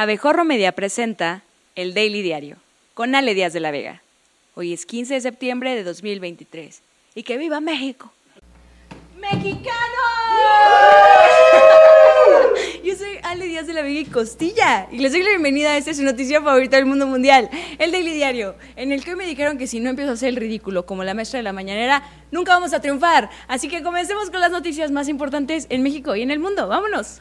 [0.00, 1.42] Abejorro Media presenta
[1.74, 2.58] el Daily Diario
[2.94, 4.00] con Ale Díaz de la Vega.
[4.54, 6.82] Hoy es 15 de septiembre de 2023.
[7.16, 8.12] ¡Y que viva México!
[9.16, 9.74] ¡Mexicano!
[12.84, 15.76] Yo soy Ale Díaz de la Vega y Costilla y les doy la bienvenida a
[15.76, 19.26] esta su noticia favorita del mundo mundial, el Daily Diario, en el que hoy me
[19.26, 22.04] dijeron que si no empiezo a hacer el ridículo como la maestra de la mañanera,
[22.30, 23.30] nunca vamos a triunfar.
[23.48, 26.68] Así que comencemos con las noticias más importantes en México y en el mundo.
[26.68, 27.20] ¡Vámonos!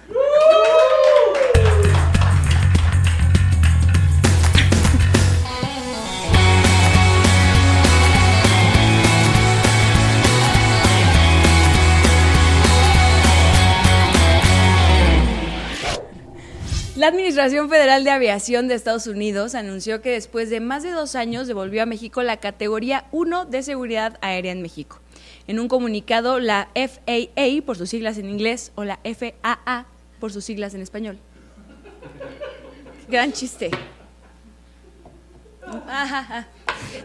[17.08, 21.16] La Administración Federal de Aviación de Estados Unidos anunció que después de más de dos
[21.16, 25.00] años devolvió a México la categoría 1 de seguridad aérea en México.
[25.48, 29.86] En un comunicado, la FAA, por sus siglas en inglés, o la FAA,
[30.20, 31.18] por sus siglas en español.
[33.08, 33.72] Gran chiste.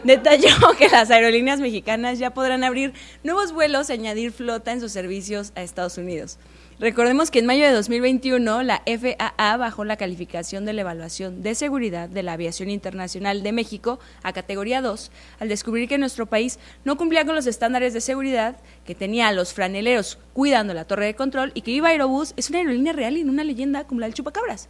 [0.03, 2.93] Detalló que las aerolíneas mexicanas ya podrán abrir
[3.23, 6.37] nuevos vuelos y añadir flota en sus servicios a Estados Unidos.
[6.79, 11.53] Recordemos que en mayo de 2021 la FAA bajó la calificación de la evaluación de
[11.55, 16.59] seguridad de la aviación internacional de México a categoría 2 al descubrir que nuestro país
[16.83, 21.05] no cumplía con los estándares de seguridad que tenía a los franeleros cuidando la torre
[21.05, 24.01] de control y que Viva Aerobús es una aerolínea real y no una leyenda como
[24.01, 24.67] la del Chupacabras.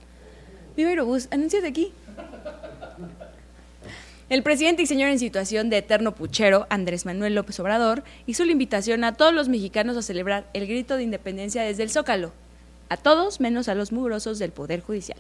[0.76, 1.94] Viva Aerobús, de aquí.
[4.30, 8.54] El presidente y señor en situación de eterno puchero, Andrés Manuel López Obrador, hizo la
[8.54, 12.32] invitación a todos los mexicanos a celebrar el grito de independencia desde el Zócalo,
[12.88, 15.20] a todos menos a los mugrosos del Poder Judicial.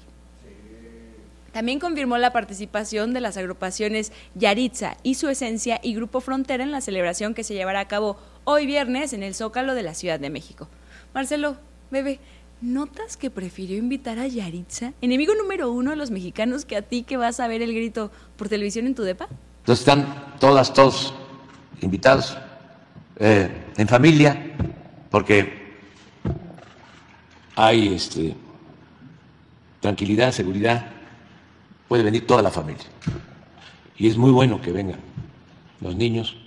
[1.51, 6.71] También confirmó la participación de las agrupaciones Yaritza y su esencia y Grupo Frontera en
[6.71, 10.19] la celebración que se llevará a cabo hoy viernes en el Zócalo de la Ciudad
[10.19, 10.69] de México.
[11.13, 11.57] Marcelo,
[11.91, 12.19] bebé,
[12.64, 17.03] ¿Notas que prefirió invitar a Yaritza, enemigo número uno de los mexicanos, que a ti
[17.03, 19.28] que vas a ver el grito por televisión en tu depa?
[19.59, 21.14] Entonces están todas, todos
[21.81, 22.38] invitados,
[23.17, 24.56] eh, en familia,
[25.12, 25.73] porque
[27.57, 28.34] hay este,
[29.81, 30.90] tranquilidad, seguridad,
[31.90, 32.85] puede venir toda la familia.
[33.97, 35.02] Y es muy bueno que vengan
[35.81, 36.38] los niños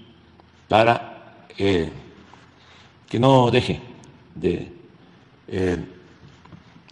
[0.66, 1.90] para eh,
[3.06, 3.82] que no deje
[4.34, 4.72] de
[5.48, 5.92] eh,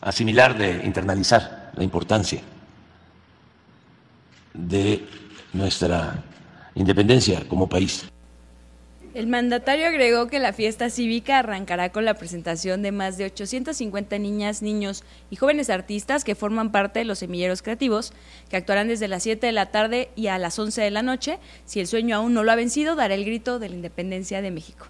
[0.05, 2.43] asimilar, de internalizar la importancia
[4.53, 5.05] de
[5.53, 6.23] nuestra
[6.75, 8.05] independencia como país.
[9.15, 14.19] El mandatario agregó que la fiesta cívica arrancará con la presentación de más de 850
[14.19, 18.13] niñas, niños y jóvenes artistas que forman parte de los semilleros creativos,
[18.51, 21.39] que actuarán desde las 7 de la tarde y a las 11 de la noche.
[21.65, 24.51] Si el sueño aún no lo ha vencido, dará el grito de la independencia de
[24.51, 24.89] México.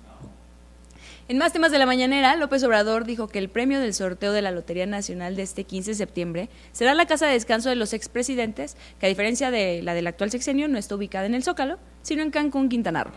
[1.27, 4.43] En más temas de la mañanera, López Obrador dijo que el premio del sorteo de
[4.43, 7.95] la Lotería Nacional de este 15 de septiembre será la casa de descanso de los
[7.95, 11.79] expresidentes, que a diferencia de la del actual sexenio no está ubicada en el Zócalo,
[12.03, 13.15] sino en Cancún, Quintana Roo.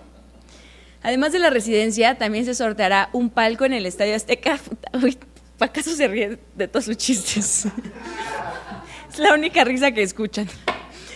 [1.04, 4.58] Además de la residencia, también se sorteará un palco en el Estadio Azteca.
[5.04, 5.18] Uy,
[5.60, 7.68] ¿acaso se ríe de todos sus chistes?
[9.12, 10.48] es la única risa que escuchan.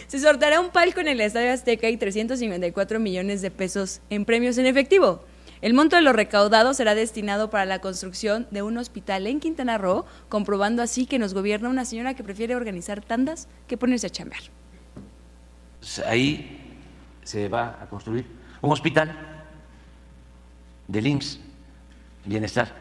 [0.08, 4.58] Se sorteará un palco en el Estadio Azteca y 354 millones de pesos en premios
[4.58, 5.24] en efectivo.
[5.62, 9.78] El monto de lo recaudado será destinado para la construcción de un hospital en Quintana
[9.78, 14.10] Roo, comprobando así que nos gobierna una señora que prefiere organizar tandas que ponerse a
[14.10, 14.42] chambear.
[15.80, 16.80] Pues ahí
[17.24, 18.26] se va a construir
[18.62, 19.16] un hospital
[20.88, 21.40] del IMSS,
[22.26, 22.74] bienestar,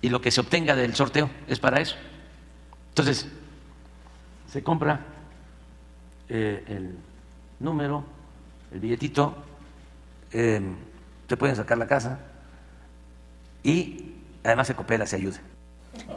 [0.00, 1.96] y lo que se obtenga del sorteo es para eso.
[2.88, 3.28] Entonces,
[4.50, 5.04] se compra
[6.30, 6.96] eh, el
[7.58, 8.04] número,
[8.72, 9.34] el billetito,
[10.32, 10.60] eh,
[11.30, 12.18] se pueden sacar la casa
[13.62, 15.38] y además se coopera, se ayuda.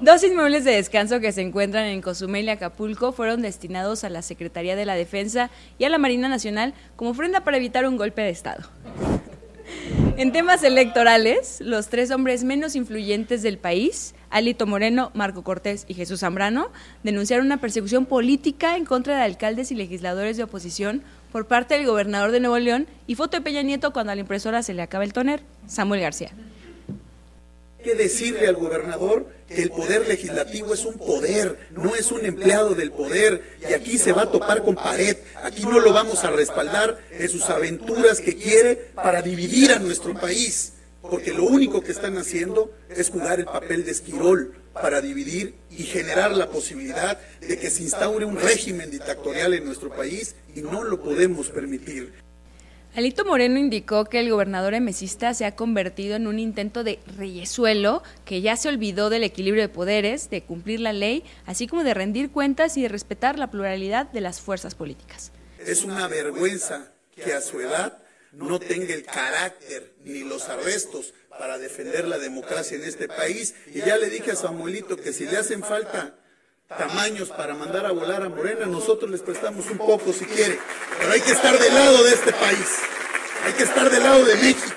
[0.02, 4.24] Dos inmuebles de descanso que se encuentran en Cozumel y Acapulco fueron destinados a la
[4.24, 8.24] Secretaría de la Defensa y a la Marina Nacional como ofrenda para evitar un golpe
[8.24, 8.64] de Estado.
[10.16, 15.96] En temas electorales, los tres hombres menos influyentes del país, Alito Moreno, Marco Cortés y
[15.96, 16.70] Jesús Zambrano,
[17.02, 21.02] denunciaron una persecución política en contra de alcaldes y legisladores de oposición
[21.34, 24.22] por parte del gobernador de Nuevo León y foto de Peña Nieto cuando a la
[24.22, 26.32] impresora se le acaba el toner, Samuel García.
[27.80, 32.24] Hay que decirle al gobernador que el poder legislativo es un poder, no es un
[32.24, 36.24] empleado del poder y aquí se va a topar con pared, aquí no lo vamos
[36.24, 41.82] a respaldar en sus aventuras que quiere para dividir a nuestro país, porque lo único
[41.82, 47.20] que están haciendo es jugar el papel de esquirol para dividir y generar la posibilidad
[47.40, 52.14] de que se instaure un régimen dictatorial en nuestro país y no lo podemos permitir.
[52.96, 58.04] Alito Moreno indicó que el gobernador emesista se ha convertido en un intento de reyesuelo
[58.24, 61.96] que ya se olvidó del equilibrio de poderes, de cumplir la ley, así como de
[61.96, 65.32] rendir cuentas y de respetar la pluralidad de las fuerzas políticas.
[65.66, 68.03] Es una vergüenza que a su edad
[68.34, 73.56] no tenga el carácter ni los arrestos para defender la democracia en este país.
[73.74, 76.16] Y ya le dije a Samuelito que si le hacen falta
[76.68, 80.60] tamaños para mandar a volar a Morena, nosotros les prestamos un poco si quiere.
[81.00, 82.68] Pero hay que estar del lado de este país.
[83.46, 84.74] Hay que estar del lado de México.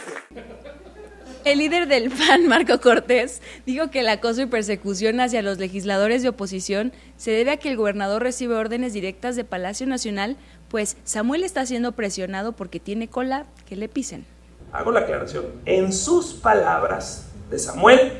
[1.46, 6.22] El líder del PAN, Marco Cortés, dijo que el acoso y persecución hacia los legisladores
[6.22, 10.36] de oposición se debe a que el gobernador recibe órdenes directas de Palacio Nacional,
[10.70, 14.26] pues Samuel está siendo presionado porque tiene cola que le pisen.
[14.72, 15.46] Hago la aclaración.
[15.64, 18.12] En sus palabras de Samuel,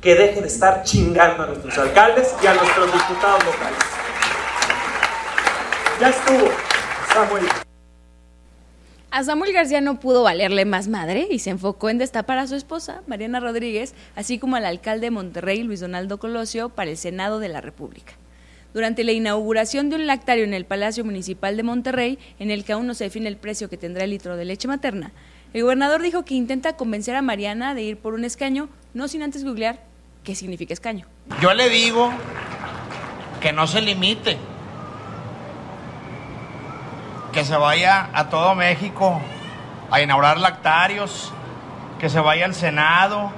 [0.00, 3.78] que deje de estar chingando a nuestros alcaldes y a nuestros diputados locales.
[6.00, 6.50] Ya estuvo,
[7.12, 7.46] Samuel.
[9.10, 12.56] A Samuel García no pudo valerle más madre y se enfocó en destapar a su
[12.56, 17.38] esposa, Mariana Rodríguez, así como al alcalde de Monterrey, Luis Donaldo Colosio, para el Senado
[17.38, 18.14] de la República.
[18.74, 22.72] Durante la inauguración de un lactario en el Palacio Municipal de Monterrey, en el que
[22.72, 25.12] aún no se define el precio que tendrá el litro de leche materna,
[25.52, 29.22] el gobernador dijo que intenta convencer a Mariana de ir por un escaño, no sin
[29.22, 29.84] antes googlear
[30.24, 31.06] qué significa escaño.
[31.40, 32.12] Yo le digo
[33.40, 34.36] que no se limite,
[37.32, 39.22] que se vaya a todo México
[39.88, 41.32] a inaugurar lactarios,
[42.00, 43.30] que se vaya al Senado,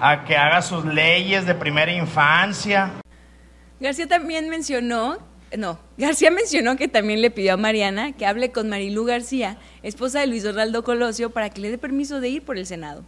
[0.00, 3.01] a que haga sus leyes de primera infancia.
[3.82, 5.18] García también mencionó,
[5.58, 10.20] no, García mencionó que también le pidió a Mariana que hable con Marilú García, esposa
[10.20, 13.02] de Luis Donaldo Colosio, para que le dé permiso de ir por el Senado.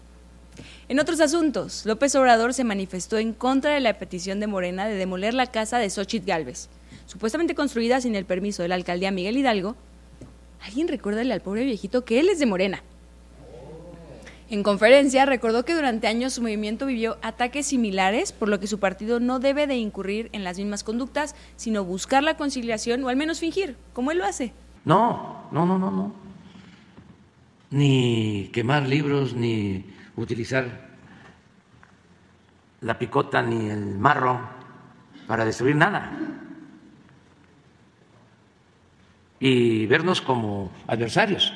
[0.89, 4.97] En otros asuntos, López Obrador se manifestó en contra de la petición de Morena de
[4.97, 6.69] demoler la casa de Xochitl Galvez,
[7.07, 9.77] supuestamente construida sin el permiso de la alcaldía Miguel Hidalgo.
[10.61, 12.83] Alguien recuérdale al pobre viejito que él es de Morena.
[14.55, 18.79] En conferencia recordó que durante años su movimiento vivió ataques similares, por lo que su
[18.79, 23.17] partido no debe de incurrir en las mismas conductas, sino buscar la conciliación o al
[23.17, 24.53] menos fingir, como él lo hace.
[24.85, 26.15] No, no, no, no, no.
[27.71, 30.87] Ni quemar libros, ni utilizar
[32.81, 34.39] la picota ni el marro
[35.27, 36.17] para destruir nada.
[39.41, 41.53] Y vernos como adversarios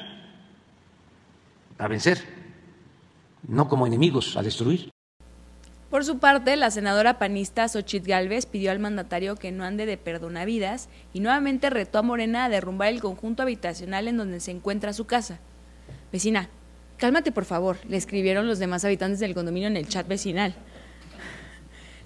[1.78, 2.47] a vencer,
[3.48, 4.90] no como enemigos a destruir.
[5.90, 9.96] Por su parte, la senadora panista Xochitl Galvez pidió al mandatario que no ande de
[9.96, 14.92] perdonavidas y nuevamente retó a Morena a derrumbar el conjunto habitacional en donde se encuentra
[14.92, 15.40] su casa.
[16.12, 16.50] Vecina,
[16.98, 20.54] Cálmate, por favor, le escribieron los demás habitantes del condominio en el chat vecinal.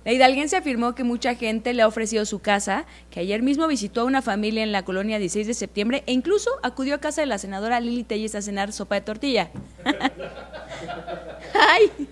[0.05, 4.03] La hidalguense afirmó que mucha gente le ha ofrecido su casa, que ayer mismo visitó
[4.03, 7.27] a una familia en la colonia 16 de septiembre e incluso acudió a casa de
[7.27, 9.51] la senadora Lili Telles a cenar sopa de tortilla.
[11.69, 12.09] ¡Ay!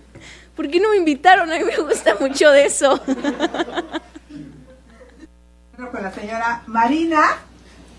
[0.55, 1.51] ¿Por qué no me invitaron?
[1.51, 3.01] A mí me gusta mucho de eso.
[5.77, 7.39] Con la señora Marina,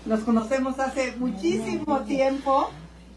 [0.06, 2.70] nos conocemos hace muchísimo tiempo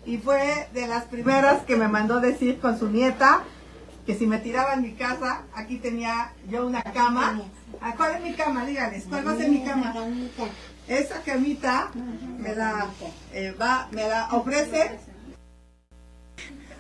[0.06, 3.44] y fue de las primeras que me mandó decir con su nieta
[4.06, 7.42] que si me tiraba en mi casa, aquí tenía yo una cama.
[7.96, 8.66] ¿Cuál es mi cama?
[8.66, 9.94] Díganles, ¿cuál va a ser mi cama?
[10.88, 11.92] Esa camita
[12.38, 12.88] me la,
[13.34, 15.00] eh, va, me la ofrece.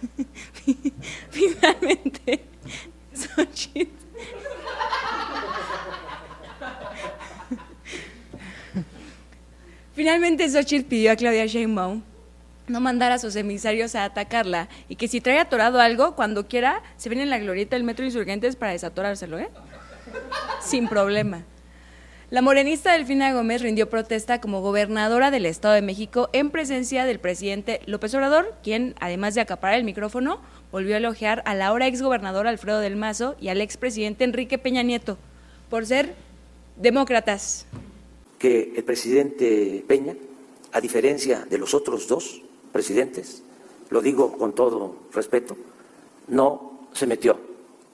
[1.29, 2.43] Finalmente,
[3.13, 3.91] Xochitl.
[9.93, 12.01] Finalmente, Xochitl pidió a Claudia Sheinbaum
[12.67, 16.81] no mandar a sus emisarios a atacarla y que si trae atorado algo, cuando quiera,
[16.97, 19.49] se viene en la glorieta del Metro Insurgentes para desatorárselo, ¿eh?
[20.61, 21.43] Sin problema.
[22.31, 27.19] La morenista Delfina Gómez rindió protesta como gobernadora del Estado de México en presencia del
[27.19, 30.39] presidente López Obrador, quien, además de acaparar el micrófono,
[30.71, 34.81] volvió a elogiar a la ahora exgobernador Alfredo del Mazo y al expresidente Enrique Peña
[34.81, 35.19] Nieto
[35.69, 36.15] por ser
[36.77, 37.67] demócratas.
[38.39, 40.15] Que el presidente Peña,
[40.71, 42.41] a diferencia de los otros dos,
[42.71, 43.43] presidentes,
[43.91, 45.55] lo digo con todo respeto,
[46.27, 47.39] no se metió.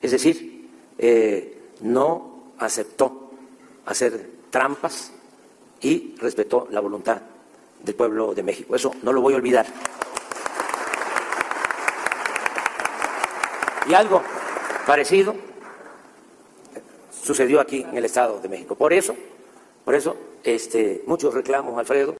[0.01, 3.20] Es decir, eh, no aceptó
[3.85, 5.11] hacer trampas
[5.81, 7.21] y respetó la voluntad
[7.83, 8.75] del pueblo de México.
[8.75, 9.65] Eso no lo voy a olvidar.
[13.89, 14.21] Y algo
[14.85, 15.35] parecido
[17.23, 18.75] sucedió aquí en el Estado de México.
[18.75, 19.15] Por eso,
[19.83, 22.15] por eso, este, muchos reclamos, Alfredo,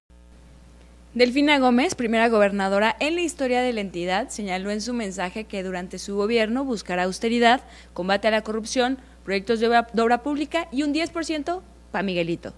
[1.13, 5.61] Delfina Gómez, primera gobernadora en la historia de la entidad, señaló en su mensaje que
[5.61, 7.59] durante su gobierno buscará austeridad,
[7.91, 11.61] combate a la corrupción, proyectos de obra, pública y un 10%
[11.91, 12.53] para Miguelito.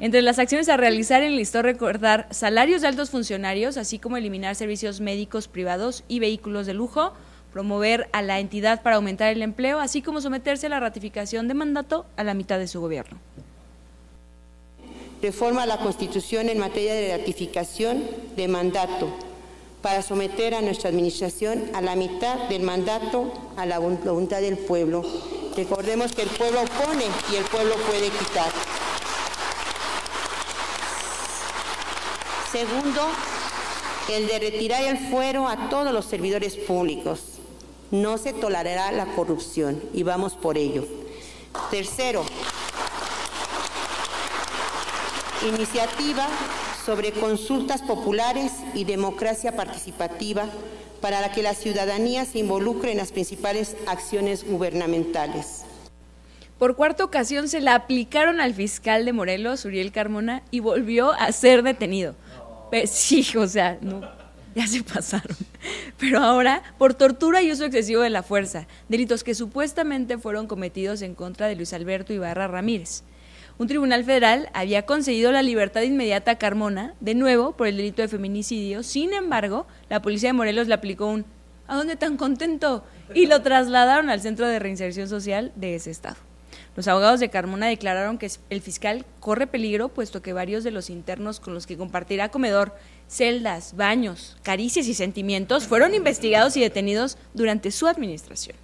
[0.00, 5.00] Entre las acciones a realizar enlistó recordar salarios de altos funcionarios, así como eliminar servicios
[5.00, 7.12] médicos privados y vehículos de lujo,
[7.52, 11.54] promover a la entidad para aumentar el empleo, así como someterse a la ratificación de
[11.54, 13.18] mandato a la mitad de su gobierno.
[15.22, 18.02] Reforma a la Constitución en materia de ratificación
[18.36, 19.08] de mandato
[19.80, 25.04] para someter a nuestra administración a la mitad del mandato a la voluntad del pueblo.
[25.56, 28.50] Recordemos que el pueblo pone y el pueblo puede quitar.
[32.50, 33.02] Segundo,
[34.10, 37.20] el de retirar el fuero a todos los servidores públicos.
[37.92, 40.86] No se tolerará la corrupción y vamos por ello.
[41.70, 42.24] Tercero,
[45.46, 46.26] iniciativa
[46.84, 50.46] sobre consultas populares y democracia participativa
[51.00, 55.64] para la que la ciudadanía se involucre en las principales acciones gubernamentales.
[56.58, 61.32] Por cuarta ocasión se la aplicaron al fiscal de Morelos, Uriel Carmona, y volvió a
[61.32, 62.14] ser detenido.
[62.86, 64.02] sí, o sea, no,
[64.54, 65.36] ya se pasaron.
[65.98, 71.02] Pero ahora, por tortura y uso excesivo de la fuerza, delitos que supuestamente fueron cometidos
[71.02, 73.02] en contra de Luis Alberto Ibarra Ramírez.
[73.56, 78.02] Un tribunal federal había concedido la libertad inmediata a Carmona, de nuevo por el delito
[78.02, 78.82] de feminicidio.
[78.82, 81.24] Sin embargo, la policía de Morelos le aplicó un
[81.68, 82.84] ¿A dónde tan contento?
[83.14, 86.16] y lo trasladaron al Centro de Reinserción Social de ese estado.
[86.74, 90.90] Los abogados de Carmona declararon que el fiscal corre peligro, puesto que varios de los
[90.90, 92.74] internos con los que compartirá comedor,
[93.06, 98.63] celdas, baños, caricias y sentimientos fueron investigados y detenidos durante su administración.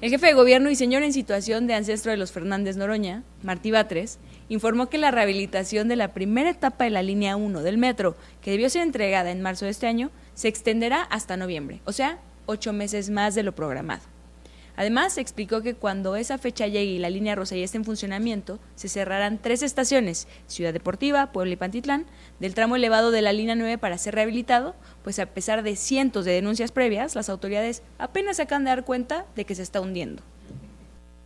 [0.00, 3.72] El jefe de gobierno y señor en situación de ancestro de los Fernández Noroña, Martí
[3.72, 8.14] Batres, informó que la rehabilitación de la primera etapa de la línea 1 del metro,
[8.40, 12.20] que debió ser entregada en marzo de este año, se extenderá hasta noviembre, o sea,
[12.46, 14.02] ocho meses más de lo programado.
[14.78, 18.60] Además, explicó que cuando esa fecha llegue y la línea rosa ya esté en funcionamiento,
[18.76, 22.06] se cerrarán tres estaciones, Ciudad Deportiva, Puebla y Pantitlán,
[22.38, 26.24] del tramo elevado de la línea 9 para ser rehabilitado, pues a pesar de cientos
[26.24, 29.80] de denuncias previas, las autoridades apenas se acaban de dar cuenta de que se está
[29.80, 30.22] hundiendo.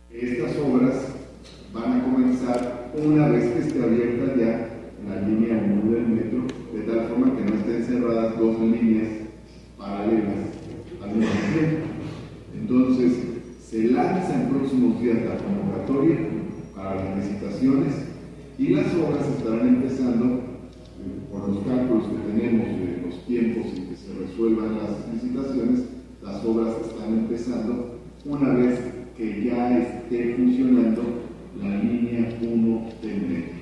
[0.09, 0.95] Estas obras
[1.71, 4.69] van a comenzar una vez que esté abierta ya
[5.07, 9.09] la línea 1 del metro, de tal forma que no estén cerradas dos líneas
[9.77, 10.37] paralelas
[11.03, 11.87] al mismo tiempo.
[12.55, 13.32] Entonces,
[13.73, 16.15] se lanza en próximos días la convocatoria
[16.75, 17.91] para las licitaciones
[18.59, 23.87] y las obras estarán empezando, eh, por los cálculos que tenemos de los tiempos en
[23.87, 25.85] que se resuelvan las licitaciones,
[26.21, 28.79] las obras están empezando una vez
[29.17, 31.01] que ya esté funcionando
[31.59, 33.53] la línea 1 del metro.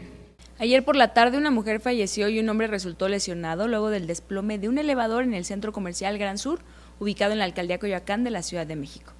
[0.59, 4.59] Ayer por la tarde una mujer falleció y un hombre resultó lesionado luego del desplome
[4.59, 6.59] de un elevador en el centro comercial Gran Sur,
[6.99, 9.13] ubicado en la alcaldía Coyoacán de la Ciudad de México.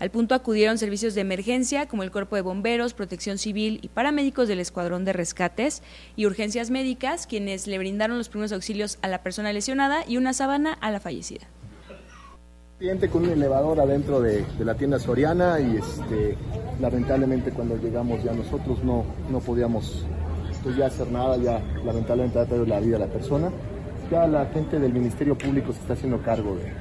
[0.00, 4.48] Al punto acudieron servicios de emergencia como el Cuerpo de Bomberos, Protección Civil y paramédicos
[4.48, 5.82] del Escuadrón de Rescates
[6.16, 10.32] y Urgencias Médicas, quienes le brindaron los primeros auxilios a la persona lesionada y una
[10.32, 11.46] sábana a la fallecida.
[12.78, 16.34] Cliente con un elevador adentro de, la tienda Soriana y este,
[16.80, 20.06] lamentablemente cuando llegamos ya nosotros no, no podíamos
[20.62, 23.50] pues, ya hacer nada, ya lamentablemente ha la vida a la persona.
[24.10, 26.72] Ya la gente del Ministerio Público se está haciendo cargo de,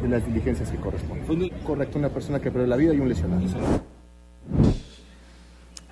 [0.00, 1.50] de las diligencias que corresponden.
[1.64, 3.42] Correcto una persona que perdió la vida y un lesionado.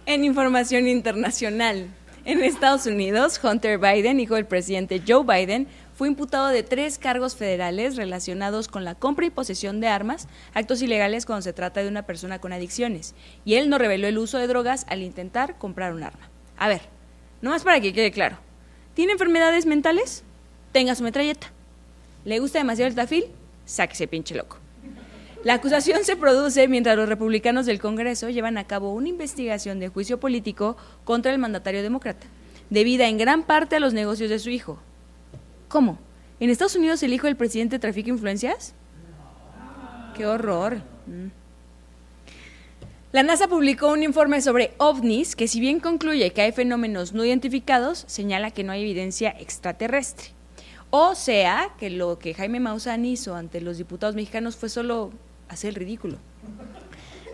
[0.07, 1.89] En información internacional,
[2.25, 7.37] en Estados Unidos, Hunter Biden, hijo del presidente Joe Biden, fue imputado de tres cargos
[7.37, 11.89] federales relacionados con la compra y posesión de armas, actos ilegales cuando se trata de
[11.89, 15.95] una persona con adicciones, y él no reveló el uso de drogas al intentar comprar
[15.95, 16.29] un arma.
[16.57, 16.83] A ver,
[17.43, 18.39] nomás para que quede claro,
[18.95, 20.25] ¿tiene enfermedades mentales?
[20.73, 21.53] Tenga su metralleta.
[22.25, 23.27] ¿Le gusta demasiado el tafil?
[23.65, 24.59] Sáquese pinche loco.
[25.45, 29.89] La acusación se produce mientras los republicanos del Congreso llevan a cabo una investigación de
[29.89, 32.27] juicio político contra el mandatario demócrata,
[32.71, 34.79] debida en gran parte a los negocios de su hijo.
[35.69, 35.99] ¿Cómo?
[36.41, 38.75] ¿En Estados Unidos el hijo del presidente trafica influencias?
[40.17, 40.83] ¡Qué horror!
[41.07, 41.29] Mm.
[43.13, 47.25] La NASA publicó un informe sobre ovnis que si bien concluye que hay fenómenos no
[47.25, 50.34] identificados, señala que no hay evidencia extraterrestre.
[50.97, 55.11] O sea, que lo que Jaime Maussan hizo ante los diputados mexicanos fue solo
[55.49, 56.19] hacer el ridículo.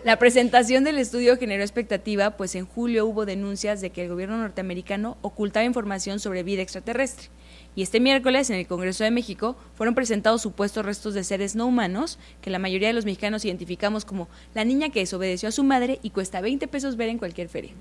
[0.03, 4.39] La presentación del estudio generó expectativa, pues en julio hubo denuncias de que el gobierno
[4.39, 7.27] norteamericano ocultaba información sobre vida extraterrestre.
[7.75, 11.67] Y este miércoles, en el Congreso de México, fueron presentados supuestos restos de seres no
[11.67, 15.63] humanos que la mayoría de los mexicanos identificamos como la niña que desobedeció a su
[15.63, 17.73] madre y cuesta 20 pesos ver en cualquier feria.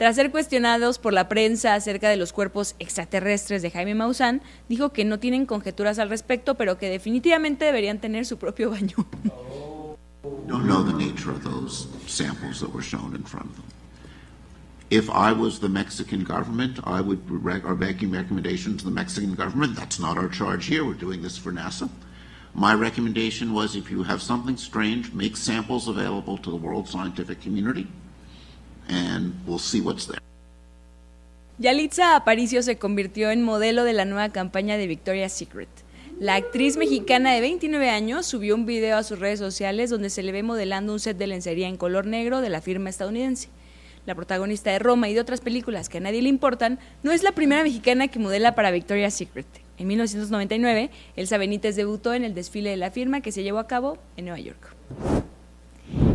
[0.00, 4.94] Tras ser cuestionados por la prensa acerca de los cuerpos extraterrestres de Jaime Maussan, dijo
[4.94, 8.94] que no tienen conjeturas al respecto, pero que definitivamente deberían tener su propio baño.
[10.48, 13.66] Don't know the nature of those samples that were shown in front of them.
[14.88, 19.34] If I was the Mexican government, I would rec- are making recommendations to the Mexican
[19.34, 19.76] government.
[19.76, 20.82] That's not our charge here.
[20.82, 21.90] We're doing this for NASA.
[22.54, 27.42] My recommendation was if you have something strange, make samples available to the world scientific
[27.42, 27.86] community,
[28.90, 30.20] and we'll see what's there.
[31.58, 35.68] Yalitza Aparicio se convirtió en modelo de la nueva campaña de Victoria's Secret.
[36.18, 40.22] La actriz mexicana de 29 años subió un video a sus redes sociales donde se
[40.22, 43.48] le ve modelando un set de lencería en color negro de la firma estadounidense.
[44.06, 47.22] La protagonista de Roma y de otras películas que a nadie le importan, no es
[47.22, 49.46] la primera mexicana que modela para Victoria's Secret.
[49.76, 53.66] En 1999, Elsa Benítez debutó en el desfile de la firma que se llevó a
[53.66, 54.74] cabo en Nueva York.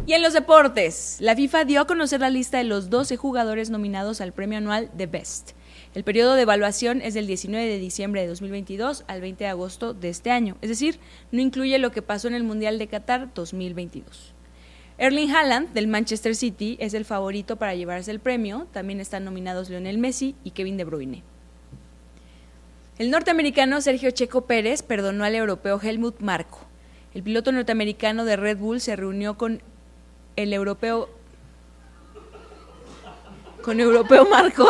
[0.07, 3.71] Y en los deportes, la FIFA dio a conocer la lista de los 12 jugadores
[3.71, 5.53] nominados al premio anual The Best.
[5.95, 9.95] El periodo de evaluación es del 19 de diciembre de 2022 al 20 de agosto
[9.95, 10.99] de este año, es decir,
[11.31, 14.35] no incluye lo que pasó en el Mundial de Qatar 2022.
[14.99, 19.71] Erling Haaland del Manchester City es el favorito para llevarse el premio, también están nominados
[19.71, 21.23] Lionel Messi y Kevin De Bruyne.
[22.99, 26.59] El norteamericano Sergio Checo Pérez perdonó al europeo Helmut Marko.
[27.15, 29.63] El piloto norteamericano de Red Bull se reunió con
[30.35, 31.09] el europeo
[33.61, 34.67] con europeo Marco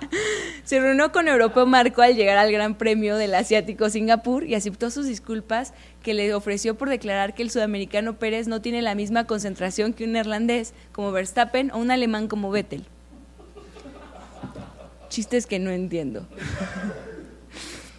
[0.64, 4.90] se reunió con europeo Marco al llegar al Gran Premio del Asiático Singapur y aceptó
[4.90, 9.24] sus disculpas que le ofreció por declarar que el sudamericano Pérez no tiene la misma
[9.24, 12.84] concentración que un neerlandés como Verstappen o un alemán como Vettel.
[15.08, 16.26] Chistes que no entiendo.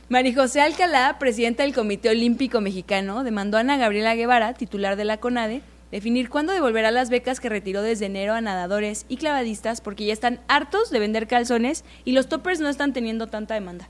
[0.08, 5.06] María José Alcalá, presidenta del Comité Olímpico Mexicano, demandó a Ana Gabriela Guevara, titular de
[5.06, 9.82] la CONADE, definir cuándo devolverá las becas que retiró desde enero a nadadores y clavadistas
[9.82, 13.90] porque ya están hartos de vender calzones y los toppers no están teniendo tanta demanda.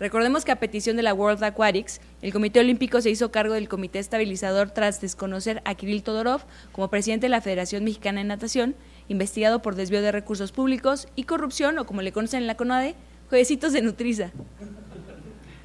[0.00, 3.68] Recordemos que a petición de la World Aquatics, el Comité Olímpico se hizo cargo del
[3.68, 6.40] Comité Estabilizador tras desconocer a Kirill Todorov
[6.72, 8.74] como presidente de la Federación Mexicana de Natación,
[9.08, 12.94] investigado por desvío de recursos públicos y corrupción, o como le conocen en la CONADE,
[13.28, 14.30] jueguecitos de Nutriza.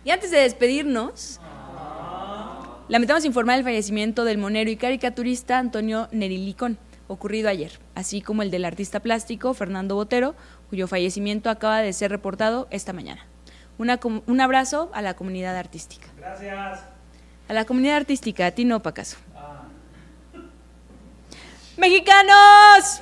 [0.04, 1.40] Y antes de despedirnos,
[2.88, 6.78] lamentamos informar el fallecimiento del monero y caricaturista Antonio Nerilicón,
[7.08, 10.36] ocurrido ayer, así como el del artista plástico Fernando Botero,
[10.70, 13.26] cuyo fallecimiento acaba de ser reportado esta mañana.
[13.78, 16.08] Una, un abrazo a la comunidad artística.
[16.18, 16.80] Gracias.
[17.48, 19.18] A la comunidad artística, a ti no, Pacaso.
[21.78, 23.02] ¡Mexicanos!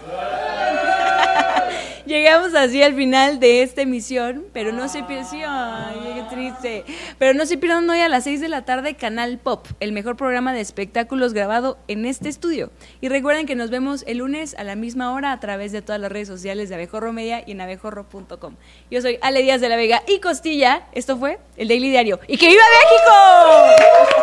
[2.05, 6.83] Llegamos así al final de esta emisión, pero no se pierdan, qué triste,
[7.17, 10.17] pero no se pierdan hoy a las 6 de la tarde Canal Pop, el mejor
[10.17, 12.71] programa de espectáculos grabado en este estudio.
[12.99, 16.01] Y recuerden que nos vemos el lunes a la misma hora a través de todas
[16.01, 18.55] las redes sociales de Abejorro Media y en abejorro.com.
[18.91, 22.19] Yo soy Ale Díaz de la Vega y Costilla, esto fue el Daily Diario.
[22.27, 24.22] ¡Y que viva México!